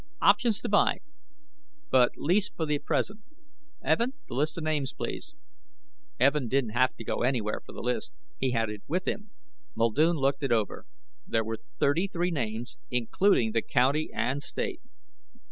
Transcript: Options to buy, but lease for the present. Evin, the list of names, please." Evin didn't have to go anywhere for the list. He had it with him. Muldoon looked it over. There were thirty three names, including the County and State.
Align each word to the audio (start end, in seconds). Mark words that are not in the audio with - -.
Options 0.23 0.59
to 0.61 0.67
buy, 0.67 0.97
but 1.91 2.13
lease 2.17 2.49
for 2.49 2.65
the 2.65 2.79
present. 2.79 3.19
Evin, 3.85 4.13
the 4.27 4.33
list 4.33 4.57
of 4.57 4.63
names, 4.63 4.93
please." 4.93 5.35
Evin 6.19 6.47
didn't 6.47 6.71
have 6.71 6.95
to 6.95 7.03
go 7.03 7.21
anywhere 7.21 7.61
for 7.63 7.71
the 7.73 7.83
list. 7.83 8.11
He 8.39 8.49
had 8.49 8.67
it 8.71 8.81
with 8.87 9.07
him. 9.07 9.29
Muldoon 9.75 10.15
looked 10.15 10.41
it 10.41 10.51
over. 10.51 10.87
There 11.27 11.43
were 11.45 11.59
thirty 11.79 12.07
three 12.07 12.31
names, 12.31 12.77
including 12.89 13.51
the 13.51 13.61
County 13.61 14.09
and 14.11 14.41
State. 14.41 14.81